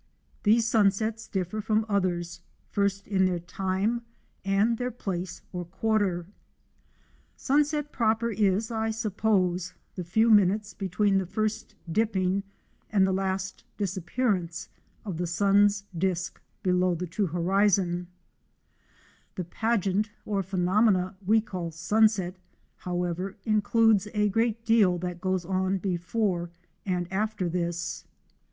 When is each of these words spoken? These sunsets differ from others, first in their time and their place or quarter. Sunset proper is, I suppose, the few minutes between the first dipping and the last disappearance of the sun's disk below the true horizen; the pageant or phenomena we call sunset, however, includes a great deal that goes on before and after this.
These 0.41 0.67
sunsets 0.67 1.27
differ 1.27 1.61
from 1.61 1.85
others, 1.87 2.41
first 2.71 3.05
in 3.07 3.25
their 3.25 3.37
time 3.37 4.01
and 4.43 4.79
their 4.79 4.89
place 4.89 5.43
or 5.53 5.63
quarter. 5.65 6.25
Sunset 7.37 7.91
proper 7.91 8.31
is, 8.31 8.71
I 8.71 8.89
suppose, 8.89 9.75
the 9.93 10.03
few 10.03 10.31
minutes 10.31 10.73
between 10.73 11.19
the 11.19 11.27
first 11.27 11.75
dipping 11.91 12.41
and 12.91 13.05
the 13.05 13.11
last 13.13 13.63
disappearance 13.77 14.69
of 15.05 15.17
the 15.17 15.27
sun's 15.27 15.83
disk 15.95 16.41
below 16.63 16.95
the 16.95 17.05
true 17.05 17.27
horizen; 17.27 18.07
the 19.35 19.43
pageant 19.45 20.09
or 20.25 20.41
phenomena 20.41 21.15
we 21.23 21.41
call 21.41 21.69
sunset, 21.69 22.37
however, 22.77 23.37
includes 23.45 24.07
a 24.15 24.29
great 24.29 24.65
deal 24.65 24.97
that 24.97 25.21
goes 25.21 25.45
on 25.45 25.77
before 25.77 26.49
and 26.87 27.07
after 27.13 27.47
this. 27.47 28.03